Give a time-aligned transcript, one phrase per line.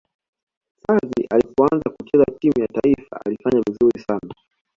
[0.83, 4.33] xavi alipoanza kucheza timu ya taifa alifanya vizuri sana